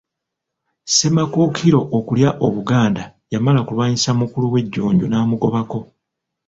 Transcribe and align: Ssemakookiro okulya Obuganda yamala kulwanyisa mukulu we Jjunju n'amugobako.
Ssemakookiro 0.85 1.79
okulya 1.97 2.29
Obuganda 2.47 3.03
yamala 3.33 3.59
kulwanyisa 3.67 4.11
mukulu 4.19 4.47
we 4.53 4.61
Jjunju 4.65 5.05
n'amugobako. 5.09 5.79